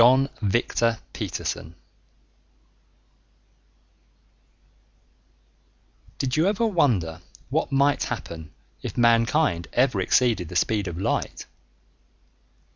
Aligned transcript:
net 0.01 0.29
_Did 1.11 1.73
you 6.35 6.47
ever 6.47 6.65
wonder 6.65 7.21
what 7.51 7.71
might 7.71 8.05
happen 8.05 8.51
if 8.81 8.97
mankind 8.97 9.67
ever 9.73 10.01
exceeded 10.01 10.49
the 10.49 10.55
speed 10.55 10.87
of 10.87 10.97
light? 10.99 11.45